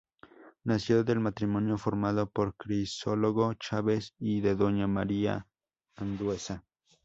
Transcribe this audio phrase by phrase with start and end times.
[0.63, 5.45] Nació del matrimonio formado por Crisólogo Chaves y de Doña María
[5.95, 6.03] F.
[6.03, 6.63] Andueza.